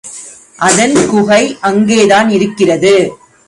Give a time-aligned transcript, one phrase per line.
[0.57, 2.93] அதன் குகை அங்கேதான் இருக்கிறது.